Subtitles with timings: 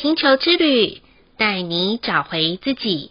[0.00, 1.00] 星球之旅，
[1.36, 3.10] 带你找回自己。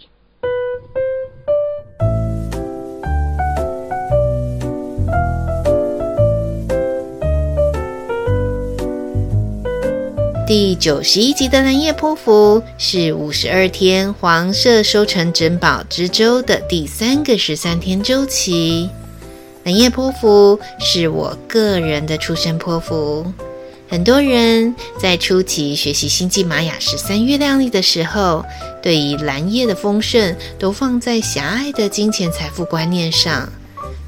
[10.48, 18.90] 第九十一集的蓝夜波符是五十二天黄色收成珍宝之周的第三个十三天周期。
[19.66, 23.26] 蓝夜波符是我个人的出生波符。
[23.90, 28.44] 很多人在初期学习星际玛雅十三月亮历的时候，
[28.82, 33.50] 对于蓝夜的丰盛都放在狭隘的金钱财富观念上，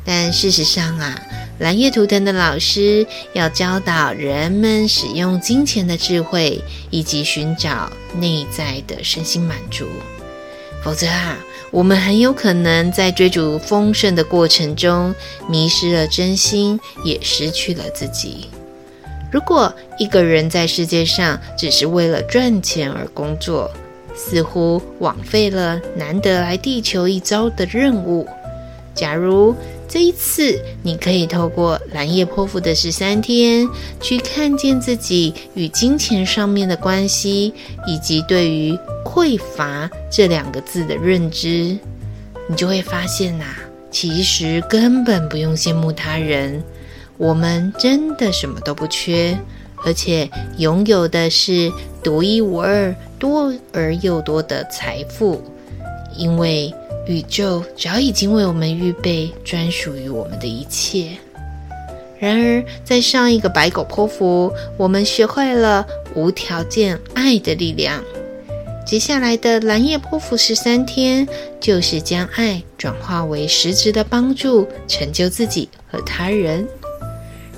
[0.06, 1.22] 但事实上啊。
[1.60, 9.86] 蓝夜图腾的老师要教导人们使用金钱的智慧，以及寻找内在的身心满足。
[10.82, 11.38] 否则啊，
[11.70, 15.14] 我们很有可能在追逐丰盛的过程中
[15.50, 18.48] 迷失了真心，也失去了自己。
[19.32, 23.70] 如果一个人在世界上只是为了赚钱而工作，
[24.16, 28.28] 似乎枉费了难得来地球一遭的任务。
[28.96, 29.56] 假如
[29.88, 33.68] 这一次，你可以透过蓝叶泼妇的十三天，
[34.02, 37.54] 去看见自己与金钱上面的关系，
[37.88, 41.78] 以及对于匮乏这两个字的认知，
[42.48, 43.46] 你就会发现呐、
[43.90, 46.62] 其实根本不用羡慕他人，
[47.20, 49.38] 我们真的什么都不缺，
[49.86, 55.40] 而且拥有的是独一无二、多而又多的财富，
[56.16, 56.74] 因为。
[57.08, 61.10] 宇宙早已经为我们预备专属于我们的一切。
[62.20, 65.84] 然而，在上一个白狗波符，我们学会了
[66.14, 68.04] 无条件爱的力量。
[68.86, 71.28] 接下来的蓝夜波符十三天，
[71.60, 76.68] 就是将爱转化为实质的帮助，成就自己和他人。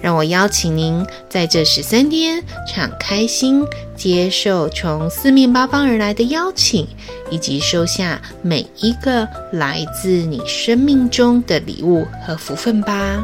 [0.02, 3.64] 让我邀请您在这十三天敞开心，
[3.96, 6.88] 接受从四面八方而来的邀请，
[7.30, 13.24] 以及收下每一个来自你生命中的礼物和福分吧。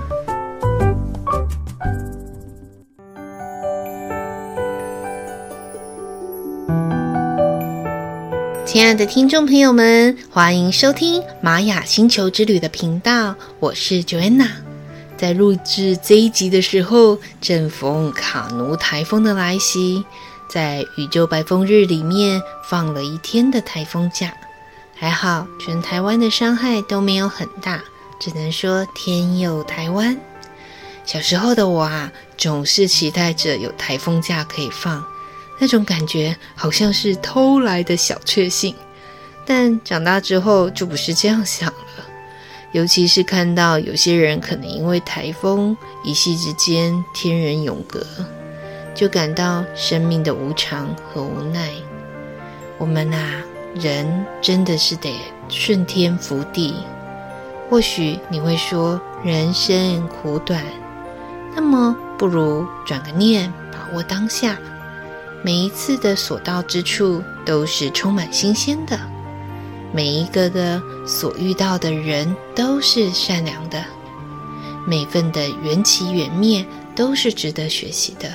[8.66, 14.67] 亲爱的听众朋友们，欢迎收听玛雅星球之旅的频道，我是 Joanna。
[15.18, 20.06] 在录制这一集的时候，正逢卡努台风的来袭，
[20.48, 24.32] 在宇宙白风日里面放了一天的台风假，
[24.96, 27.84] 还好全台湾的伤害都没有很大，
[28.20, 30.18] 只能说天佑台湾。
[31.04, 35.04] 小时候的我啊，总是期待着有台风假可以放，
[35.58, 38.76] 那种感觉好像是偷来的小确幸，
[39.46, 42.06] 但长大之后就不是这样想了。
[42.74, 48.06] 尤其是看到有些人可能因为台风一夕之间天人永隔，
[48.94, 51.70] 就感到生命的无常和无奈。
[52.78, 53.42] 我们啊，
[53.74, 55.16] 人真的是得
[55.50, 56.76] 顺天服地。
[57.70, 60.64] 或许你会说人生苦短，
[61.56, 64.58] 那么不如转个念，把握当下。
[65.44, 69.00] 每一次的所到之处都是充满新鲜的。
[69.94, 73.84] 每一个个所遇到的人都是善良的，
[74.86, 76.66] 每份的缘起缘灭
[76.96, 78.30] 都是值得学习的。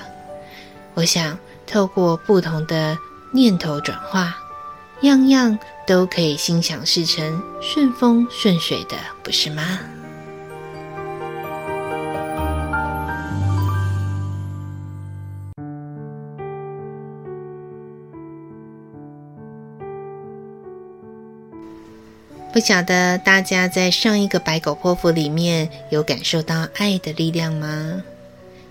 [0.94, 2.96] 我想透过不同的
[3.32, 4.34] 念头转化，
[5.02, 9.78] 样样都可以心想事成、顺风顺水的，不是吗？
[22.52, 28.02] 不晓得大家在上一个白狗泼妇里面有感受到爱的力量吗？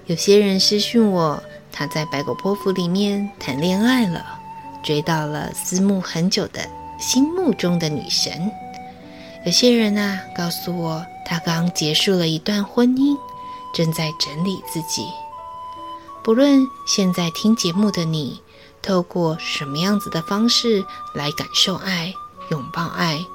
[0.05, 4.23] 有些人私讯我，他在白狗泼妇里面谈恋爱了，
[4.83, 6.61] 追到了思慕很久的
[6.99, 8.51] 心目中的女神。
[9.47, 13.17] 有些人啊，告诉我他刚结束了一段婚姻，
[13.73, 15.07] 正在整理自己。
[16.23, 18.41] 不论现在听节目的你，
[18.79, 20.85] 透过什么样子的方式
[21.15, 22.13] 来感受爱、
[22.51, 23.25] 拥抱爱。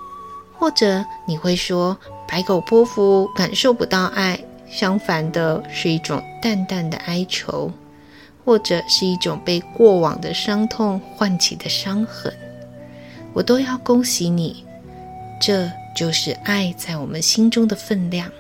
[0.59, 4.39] 或者你会说，白狗波符感受不到爱，
[4.69, 7.71] 相反的是一种淡淡的哀愁，
[8.45, 12.33] 或者是一种被过往的伤痛唤起的伤痕。
[13.33, 14.65] 我都要恭喜你，
[15.41, 18.31] 这就是爱在我们心中的分量。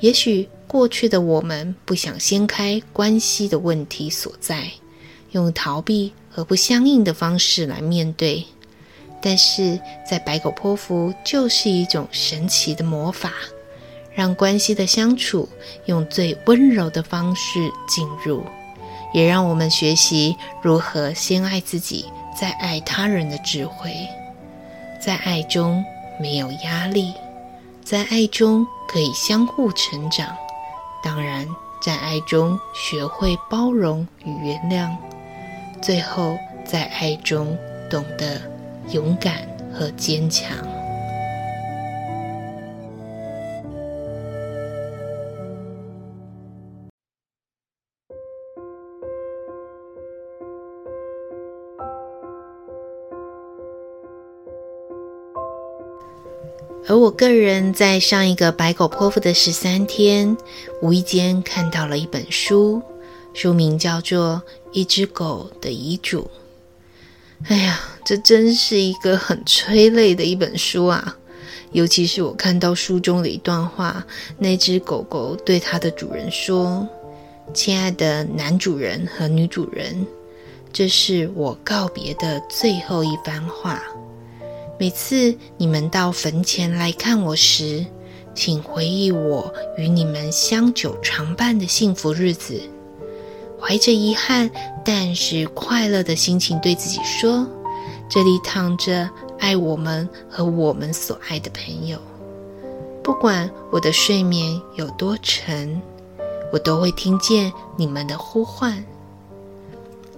[0.00, 4.70] 也许过去的我们不想掀开关系的问题所在，
[5.30, 8.44] 用逃避和不相应的方式来面对。
[9.20, 9.78] 但是
[10.08, 13.32] 在白狗波符就是一种神奇的魔法，
[14.14, 15.48] 让关系的相处
[15.86, 18.44] 用最温柔的方式进入，
[19.12, 22.04] 也让我们学习如何先爱自己，
[22.38, 23.92] 再爱他人的智慧。
[25.00, 25.84] 在爱中
[26.20, 27.14] 没有压力，
[27.84, 30.36] 在爱中可以相互成长。
[31.02, 31.46] 当然，
[31.80, 34.96] 在爱中学会包容与原谅，
[35.80, 37.56] 最后在爱中
[37.88, 38.40] 懂得
[38.92, 40.56] 勇敢和坚强。
[56.90, 60.34] 而我个人在上一个白狗泼妇的十三天，
[60.80, 62.80] 无意间看到了一本书，
[63.34, 64.42] 书名叫做
[64.72, 66.30] 《一只狗的遗嘱》。
[67.50, 71.14] 哎呀，这真是一个很催泪的一本书啊！
[71.72, 74.02] 尤其是我看到书中的一段话，
[74.38, 76.88] 那只狗狗对它的主人说
[77.52, 80.06] ：“亲爱的男主人和女主人，
[80.72, 83.82] 这是我告别的最后一番话。”
[84.80, 87.84] 每次你们到坟前来看我时，
[88.34, 92.58] 请回忆我与你们相久常伴的幸福日子，
[93.60, 94.50] 怀着遗憾
[94.82, 97.46] 但是快乐的心情对自己说：
[98.08, 99.08] 这里躺着
[99.38, 101.98] 爱我们和我们所爱的朋友。
[103.02, 105.80] 不管我的睡眠有多沉，
[106.52, 108.82] 我都会听见你们的呼唤。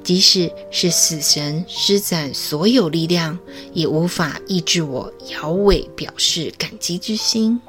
[0.02, 3.38] 即使是死神施展所有力量，
[3.72, 7.60] 也无法抑制我摇尾表示感激之心。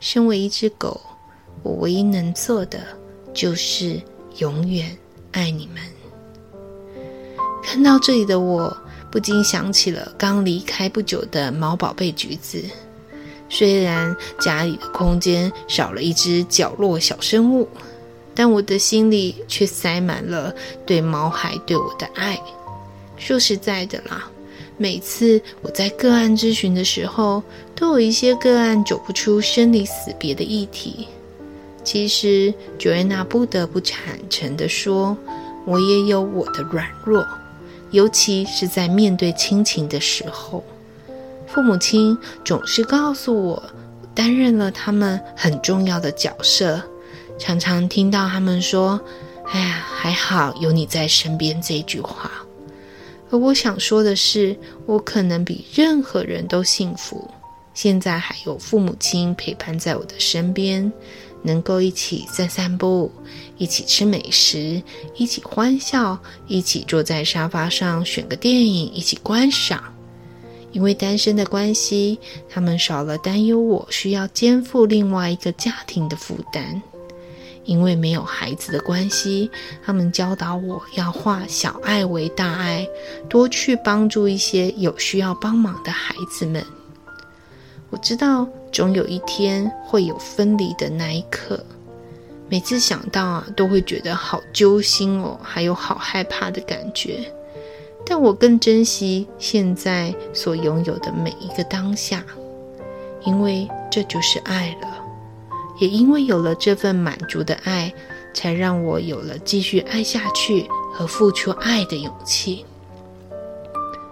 [0.00, 1.00] 身为一只狗，
[1.62, 2.80] 我唯一能做的
[3.32, 4.00] 就是
[4.38, 4.96] 永远
[5.32, 5.82] 爱你们。
[7.62, 8.76] 看到这里的我，
[9.14, 12.60] 不禁想起了刚离开不久的毛宝贝橘子。
[13.48, 17.68] 虽然家里的空间少了一只角落小生物。
[18.34, 20.52] 但我的心里却塞满了
[20.84, 22.36] 对毛孩对我的爱。
[23.16, 24.24] 说实在的啦，
[24.76, 27.40] 每次我在个案咨询的时候，
[27.76, 31.06] 都有一些个案走不出生离死别的议题。
[31.84, 35.16] 其实，Joanna 不得不坦诚地说，
[35.64, 37.24] 我也有我的软弱，
[37.94, 40.64] 尤其是在面对亲情的时候，
[41.46, 43.62] 父母亲总是告诉我，
[44.12, 46.82] 担任了他们很重要的角色。
[47.38, 49.00] 常常听到他们说
[49.46, 52.32] ：“哎呀，还好有你在身边。”这句话，
[53.30, 57.30] 而我想说的是，我可能比任何人都幸福。
[57.74, 60.92] 现在还有父母亲陪伴在我的身边，
[61.44, 63.12] 能够一起散散步，
[63.58, 64.82] 一起吃美食，
[65.14, 66.18] 一起欢笑，
[66.48, 69.84] 一起坐在沙发上选个电影一起观赏。
[70.72, 72.18] 因为单身的关系，
[72.48, 76.82] 他们少了担忧我需要肩负另外一个家庭的负担。
[77.64, 79.50] 因为没有孩子的关系，
[79.84, 82.86] 他们教导我要化小爱为大爱，
[83.28, 86.62] 多去帮助一些有需要帮忙的孩子们。
[87.90, 91.64] 我知道总有一天会有分离的那一刻，
[92.48, 97.20] 每次想到啊，都会觉得好揪心哦，还有好害怕的感觉。
[98.04, 102.24] 但我更珍惜现在所拥有的每一个当下，
[103.24, 104.88] 因为这就是爱了。
[105.78, 107.94] 也因为有了这份满足的爱，
[108.34, 112.64] 才让我有了继续爱下去和付出爱的勇气。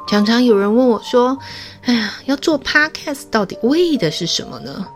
[0.08, 1.38] 常常有人问我说
[1.84, 4.86] ：“哎呀，要做 Podcast 到底为的是什么呢？”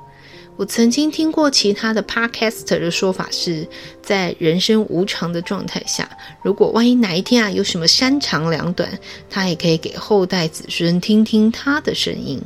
[0.56, 3.66] 我曾经听过其他的 Podcaster 的说法是，
[4.02, 6.08] 在人生无常的状态下，
[6.42, 8.88] 如果万一哪一天啊有什么三长两短，
[9.28, 12.40] 他也可以给后代子孙听听他的声音。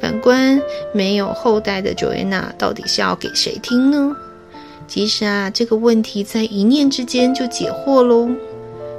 [0.00, 0.58] 反观
[0.94, 4.16] 没有后代的 Joanna，到底是要给谁听呢？
[4.86, 8.30] 其实啊，这个问题在一念之间就解惑喽。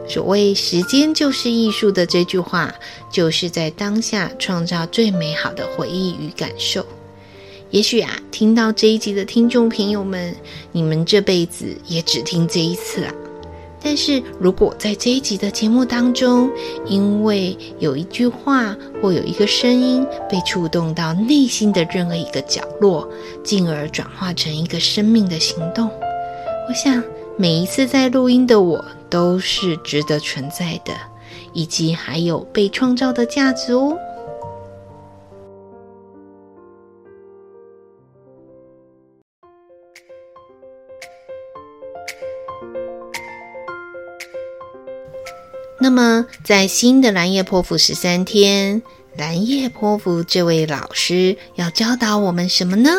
[0.09, 2.73] 所谓“时间就是艺术”的这句话，
[3.11, 6.83] 就是在当下创造最美好的回忆与感受。
[7.69, 10.35] 也许啊，听到这一集的听众朋友们，
[10.71, 13.13] 你们这辈子也只听这一次啊。
[13.81, 16.49] 但是如果在这一集的节目当中，
[16.87, 23.07] 因为有一句话或有一个声音被触动到内心的任何一个角落，
[23.43, 25.87] 进而转化成一个生命的行动，
[26.67, 27.01] 我想
[27.37, 30.93] 每一次在录音的我都是值得存在的，
[31.53, 33.97] 以及还有被创造的价值哦。
[45.81, 48.81] 那么，在新的蓝叶泼妇十三天，
[49.15, 52.89] 蓝叶泼妇这位老师要教导我们什么呢？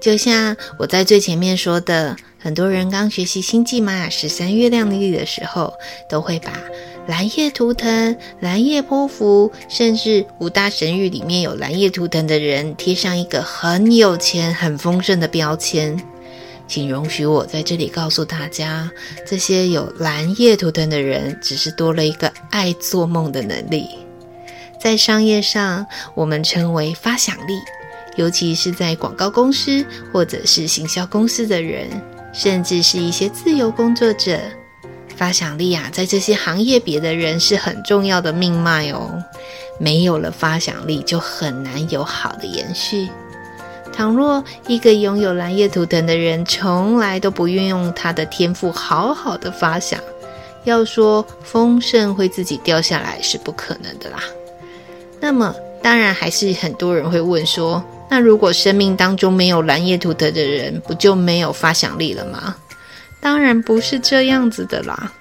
[0.00, 5.74] 就像我在最前面说的，很多人刚学习星际玛雅十三月亮历的时候，
[6.08, 6.52] 都会把
[7.08, 16.00] 蓝夜图腾、蓝夜波符，甚至五大神域里面有蓝夜图腾的人，贴上一个很有钱、很丰盛的标签。
[16.68, 18.88] 请容许我在这里告诉大家，
[19.26, 23.88] 这些有蓝夜图腾的人，只是多了一个爱做梦的能力。
[24.78, 27.58] 在商业上，我们称为发想力，
[28.14, 31.88] 尤其是在广告公司或者是行销公司的人。
[32.38, 34.38] 甚至是一些自由工作者，
[35.16, 39.20] 发想力啊，在这些行业别的人是很重要的命脉哦。
[39.80, 43.08] 没有了发想力，就很难有好的延续。
[43.92, 49.98] 倘若一个拥有蓝叶图腾的人，从来都不运用他的天赋，好好的发想，
[50.62, 54.18] 要说丰盛会自己掉下来是不可能的啦。
[55.18, 55.52] 那么，
[55.82, 62.56] 当然还是很多人会问说，那如果生命当中没有蓝夜图腾的人，不就没有发想力了吗？
[63.20, 65.12] 当然不是这样子的啦。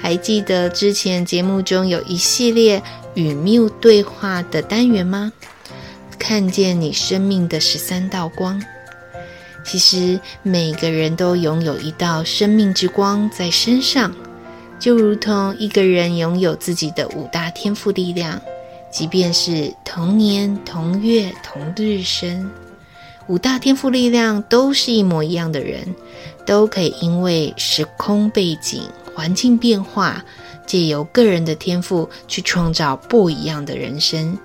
[0.00, 2.82] 还记得之前节目中有一系列
[3.14, 5.32] 与缪对话的单元吗？
[6.18, 8.62] 看见你生命的十三道光。
[9.64, 14.14] 其实每个人都拥有一道生命之光在身上，
[14.78, 18.40] 就如同一个人拥有自己的五大天赋力量。
[18.90, 22.50] 即便是同年同月同日生，
[23.28, 25.94] 五大天赋力量都是一模一样的人，
[26.44, 28.82] 都可以因为时空背景、
[29.14, 30.24] 环境变化，
[30.66, 34.36] 借由个人的天赋去创造不一样的人生，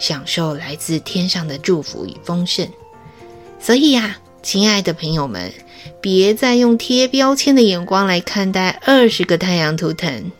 [0.00, 2.68] 享受来自天上的祝福与丰盛。
[3.60, 5.52] 所以呀，亲爱的朋友们，
[6.00, 10.32] 别再用贴标签的眼光来看待二十个太阳图腾，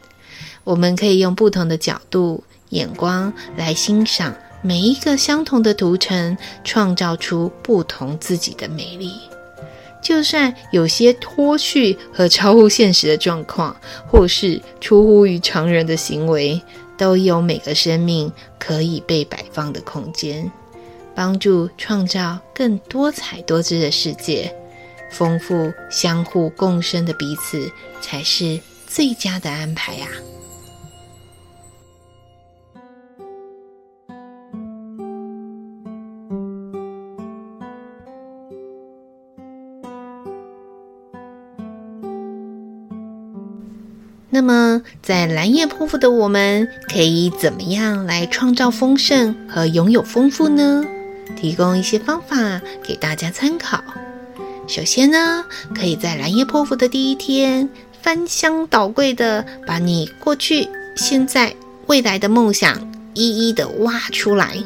[0.65, 2.43] 我们可以用不同的角度。
[2.73, 9.13] 眼光来欣赏每一个相同的图层，创造出不同自己的美丽。
[10.03, 13.77] 就算有些脱序和超乎现实的状况，
[14.09, 16.61] 或是出乎于常人的行为，
[16.99, 20.51] 都有每个生命可以被摆放的空间，
[21.15, 24.53] 帮助创造更多彩多姿的世界。
[25.11, 30.09] 丰富、相互共生的彼此，才是最佳的安排啊！
[44.35, 50.83] 那么，在蓝夜波符的我们，可以怎么样来创造丰盛和拥有丰富呢？
[51.37, 53.85] 提供一些方法给大家参考。
[54.67, 57.69] 首先呢，可以在蓝夜波符的第一天，
[58.01, 61.55] 翻箱倒柜的把你过去、现在、
[61.87, 64.57] 未来的梦想一一的挖出来。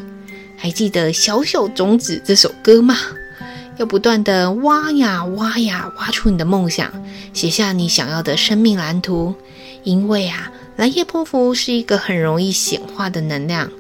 [0.57, 2.97] 还记得《小小种子》这首歌吗？
[3.79, 6.91] 要不断的挖呀挖呀，挖出你的梦想，
[7.33, 9.35] 写下你想要的生命蓝图。
[9.85, 13.71] 因为啊，蓝夜波符是一个很容易显化的能量，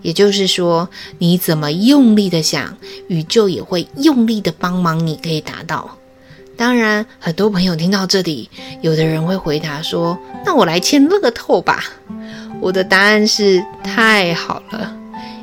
[0.00, 2.76] 也就是说，你怎么用力的想，
[3.08, 5.98] 宇宙也会用力的帮忙，你可以达到。
[6.56, 11.84] 当然，很多朋友听到这里，有的人会回答说：“那我来签乐透吧。”
[12.60, 14.96] 我的答案是：太好了，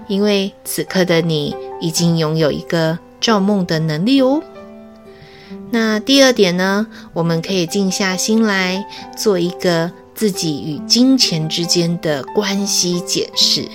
[0.08, 4.42] 因为此刻的你已经拥有一个造梦的能力哦。
[5.72, 8.86] 那第二点呢，我们可以静下心来
[9.18, 9.92] 做一个。
[10.16, 13.66] 自己与金钱之间的关系检视，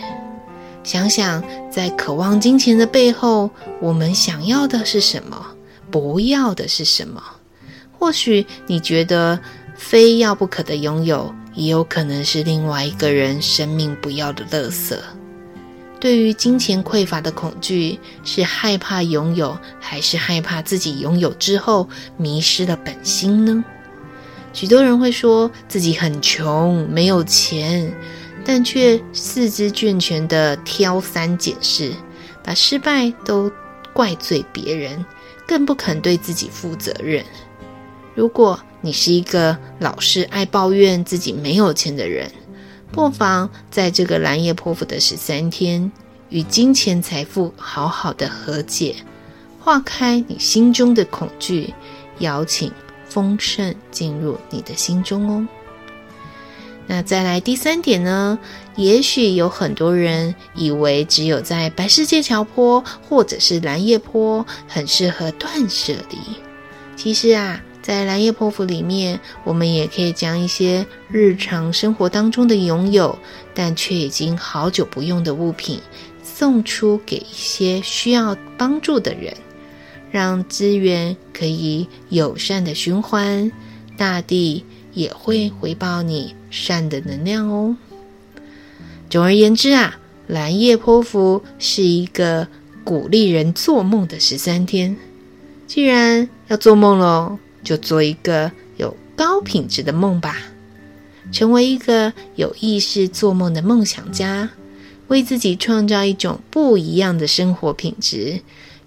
[0.82, 3.48] 想想在渴望金钱的背后，
[3.80, 5.42] 我们想要的是什么，
[5.90, 7.22] 不要的是什么？
[7.98, 9.40] 或许你觉得
[9.74, 14.94] 非要不可的拥有，也有可能是另外一个人生命不要的垃圾。
[16.04, 23.64] 对于金钱匮乏的恐惧，是害怕拥有，还是害怕自己拥有之后迷失了本心呢？
[24.52, 27.90] 许多人会说自己很穷，没有钱，
[28.44, 31.90] 但却四肢健全的挑三拣四，
[32.42, 33.50] 把失败都
[33.94, 35.02] 怪罪别人，
[35.48, 37.24] 更不肯对自己负责任。
[38.14, 42.30] 如果你是一个老是爱抱怨自己没有钱的人，
[42.94, 45.90] 不妨在这个蓝夜波符的十三天，
[46.28, 48.94] 与金钱财富好好的和解，
[49.60, 51.74] 化开你心中的恐惧，
[52.20, 52.72] 邀请。
[53.06, 55.46] 丰盛进入你的心中哦。
[56.88, 58.36] 那再来第三点呢？
[58.74, 66.18] 也许有很多人以为只有在白世界桥坡或者是蓝叶坡很适合断舍离。
[66.96, 73.18] 其实啊，在蓝夜波符里面，我们也可以将一些日常生活当中的拥有，
[73.52, 75.78] 但却已经好久不用的物品，
[76.22, 79.36] 送出给一些需要帮助的人。
[80.10, 83.52] 让资源可以友善的循环，
[83.98, 84.64] 大地
[84.94, 87.76] 也会回报你善的能量哦。
[89.10, 92.48] 总而言之啊，蓝夜波符是一个
[92.82, 94.96] 鼓励人做梦的十三天。
[95.66, 100.36] 既然要做梦喽，就做一个有高品质的梦吧，
[101.32, 104.50] 成为一个有意识做梦的梦想家，
[105.08, 108.40] 为自己创造一种不一样的生活品质，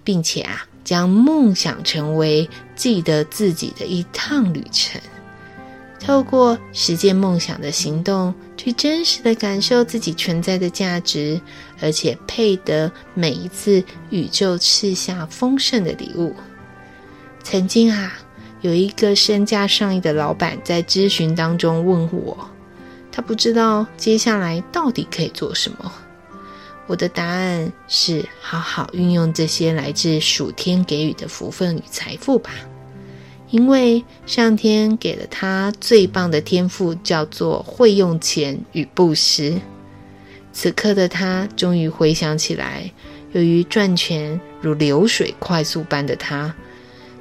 [0.03, 5.01] 并且啊，将梦想成为记得自己的一趟旅程。
[5.99, 11.41] 透过实践梦想的行动，去真实的感受自己存在的价值，
[11.81, 16.35] 而且配得每一次宇宙赐下丰盛的礼物。
[17.43, 18.13] 曾经啊，
[18.61, 22.49] 有一个身价上亿的老板在咨询当中问我，
[23.11, 25.91] 他不知道接下来到底可以做什么。
[26.87, 32.49] 我的答案是：好好运用这些来自属天给予的福分与财富吧，
[33.51, 39.59] 因为上天给了他最棒的天赋，叫做会用钱与布施。
[40.51, 42.89] 此刻的他终于回想起来，
[43.33, 46.55] 由于赚钱如流水快速般的他。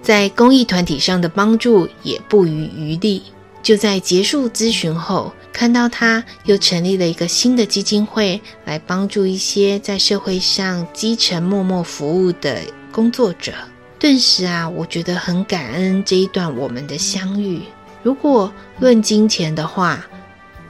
[0.06, 3.24] 在公益团体上的帮助也不遗余力。
[3.60, 12.60] 就在结束咨询后，看到他又成立了一个新的基金会，来帮助一些在社会上基层默默服务的
[12.92, 13.52] 工作者。
[13.98, 17.62] 顿时啊，我觉得很感恩这一段我们的相遇。
[18.04, 20.06] 如果论金钱的话，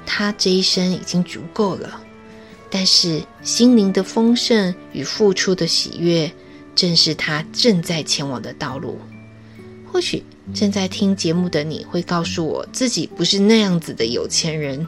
[0.07, 2.01] 他这一生已经足够了。
[2.71, 6.33] 但是心灵的丰盛与付出的喜悦，
[6.75, 8.99] 正是他正在前往的道路。
[9.91, 10.23] 或许
[10.55, 14.87] 正在听节目的你会告诉我自己不是那样子的有钱人，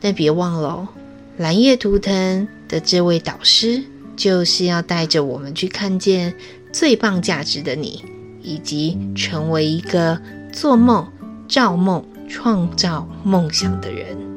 [0.00, 0.88] 但别忘了哦，
[1.36, 3.82] 蓝夜图腾的这位导师
[4.16, 6.34] 就是要带着我们去看见
[6.72, 8.04] 最棒价值的你，
[8.42, 10.20] 以及成为一个
[10.52, 11.06] 做梦、
[11.48, 14.27] 造梦、创造梦想的人。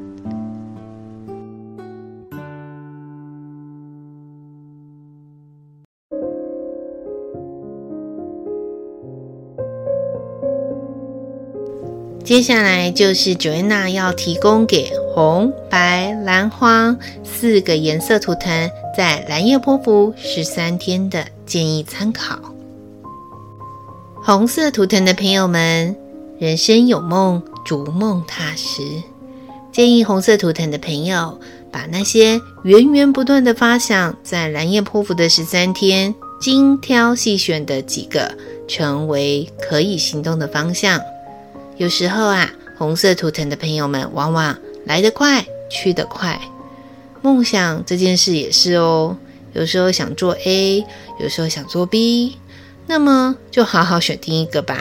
[12.24, 22.38] 接下来就是 Joanna 要提供给红、白、蓝、黄四个颜色图腾在蓝夜波符十三天的建议参考。
[24.24, 25.96] 红色图腾的朋友们，
[26.38, 28.82] 人生有梦，逐梦踏实。
[29.72, 31.40] 建议红色图腾的朋友
[31.72, 38.32] 把那些源源不断的发想，在蓝夜波符的十三天精挑细选的几个，
[38.68, 41.00] 成为可以行动的方向。
[41.82, 46.40] 有时候啊，红色图腾的朋友们往往来得快，去得快。
[47.22, 49.16] 梦想这件事也是哦，
[49.52, 50.86] 有时候想做 A，
[51.18, 52.38] 有时候想做 B，
[52.86, 54.78] 那么就好好选定一个吧，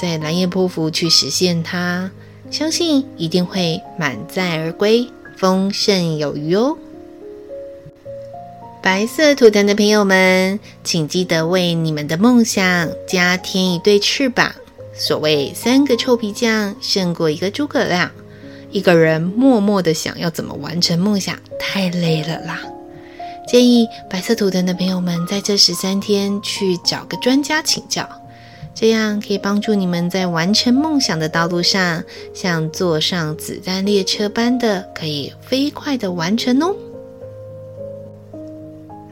[0.00, 2.12] 在蓝夜匍匐去实现它，
[2.48, 6.78] 相信一定会满载而归，丰盛有余哦。
[8.80, 14.52] 白色图腾的朋友们，请记得为你们的梦想加添一对翅膀。
[14.98, 18.10] 所谓三个臭皮匠胜过一个诸葛亮，
[18.70, 22.60] 一个人默默的想要怎么完成梦想，太累了啦。
[23.46, 28.08] 建议白色图腾的朋友们在这十三天去找个专家请教，
[28.74, 32.02] 这样可以帮助你们在完成梦想的道路上，
[32.34, 36.74] 像坐上子弹列车般的可以飞快的完成哦。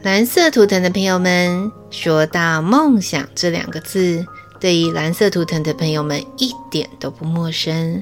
[0.01, 4.25] 蓝色图腾的朋友们，说到梦想这两个字。
[4.65, 8.01] 对于蓝色图腾的朋友们一点都不陌生。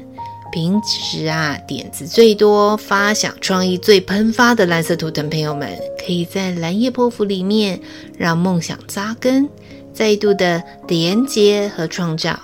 [0.50, 7.82] 平时啊，点子最多、发想创意最喷发的蓝色图腾朋友们，可以在蓝夜波符里面
[8.18, 9.50] 让梦想扎根，
[9.94, 12.40] 再度的连接和创造。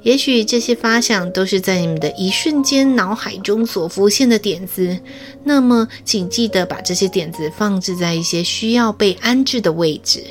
[0.00, 4.98] 也许这些发想都是在你们的一瞬间脑海中所浮现的点子，
[5.44, 10.24] 那么请记得把这些点子放置在一些需要被安置的位置。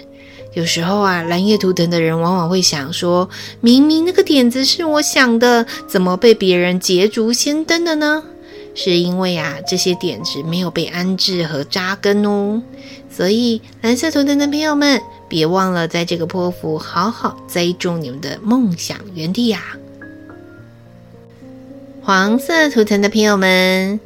[0.54, 3.30] 有时候啊，蓝夜图腾的人往往会想说
[3.62, 8.24] ：“明明那个点子是我想的，怎么被别人捷足先登了呢？”
[8.74, 12.62] 是因为啊，这些点子没有被安置和扎根哦。
[13.12, 19.62] 所以，蓝色图腾的朋友们，别忘了在这个波符好好栽种你们的梦想园地呀。
[22.02, 24.00] 黄色图腾的朋友们。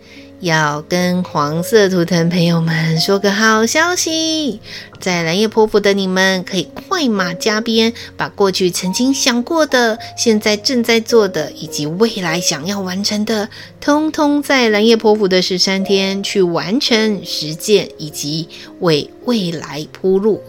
[0.43, 4.59] 要跟黄色图腾朋友们说个好消息，
[4.99, 13.47] 在蓝夜波符的你们可以快马加鞭，把过去曾经想过的、现在正在做的，以及未来想要完成的，
[13.79, 18.49] 通通在蓝夜波符的十三天去完成、实践，以及
[18.81, 20.43] 为未来铺路。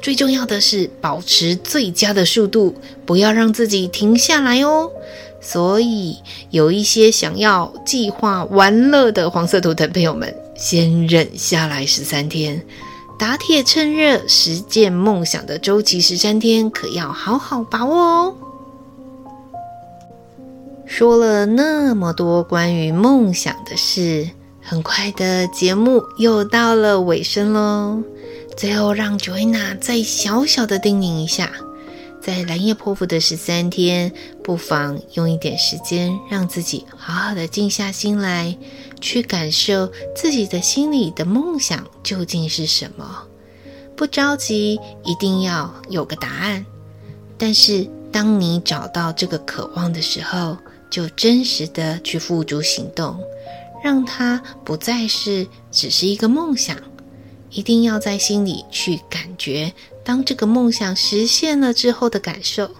[0.00, 4.90] 最重要的是保持最佳的速度，不要让自己停下来哦。
[5.46, 6.16] 所以，
[6.48, 12.62] 有一些想要计划玩乐的黄色图腾朋友们，先忍下来十三天，
[13.18, 18.34] 打铁趁热实践梦想的周期十三天，可要好好把握哦。
[20.86, 24.30] 说了那么多关于梦想的事，
[24.62, 28.02] 很快的节目又到了尾声喽。
[28.56, 31.52] 最后，让 Joanna 再小小的叮咛一下。
[32.24, 34.10] 在蓝夜波符的十三天，
[34.42, 38.56] 不妨用一点时间，让自己好好的静下心来，
[38.98, 43.24] 去感受自己的心里的梦想究竟是什么。
[43.94, 46.64] 不着急，一定要有个答案。
[47.36, 50.56] 但是，当你找到这个渴望的时候，
[50.88, 53.22] 就真实的去付诸行动，
[53.84, 56.74] 让它不再是只是一个梦想。
[57.50, 59.72] 一定要在心里去感觉。
[60.04, 62.70] 当这个梦想实现了之后的感受，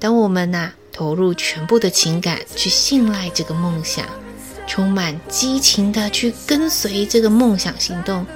[0.00, 4.04] 当我们呐、投入全部的情感去信赖这个梦想，
[4.66, 8.26] 充满激情的去跟随这个梦想行动，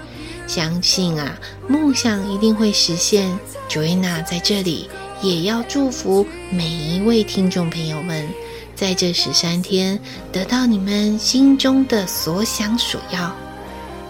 [0.46, 3.36] 相信啊梦想一定会实现。
[3.68, 4.88] Joanna 在这里
[5.20, 8.28] 也要祝福每一位听众朋友们，
[8.76, 9.98] 在这十三天
[10.30, 13.34] 得到你们心中的所想所要。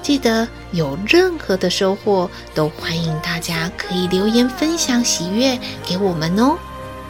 [0.02, 6.58] 记得有任何的收获，都欢迎大家可以留言分享喜悦给我们哦。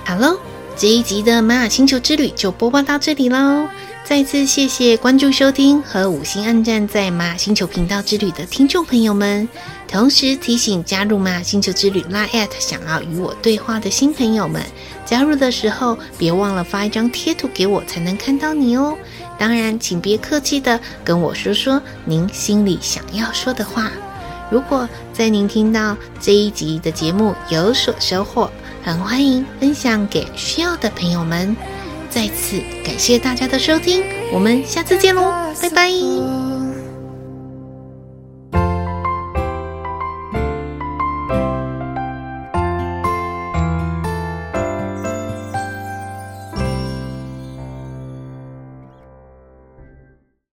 [0.04, 0.38] 好喽，
[0.76, 3.66] 这一集的玛雅星球之旅就播报到这里喽。
[4.04, 9.48] 再次谢谢关注、收听和五星按赞在玛雅星球频道之旅的听众朋友们。
[9.88, 14.62] 同时提醒加入玛雅星球之旅 LINE@ 想要与我对话的新朋友们，
[15.04, 18.96] 加入的时候别忘了发一张贴图给我，才能看到你哦。
[19.38, 23.90] 当然，请别客气的跟我说说您心里想要说的话。
[24.50, 28.50] 如果在您听到这一集的节目有所收获，
[28.82, 31.56] 很欢迎分享给需要的朋友们。
[32.08, 36.55] 再次感谢大家的收听，我们下次见喽，拜拜。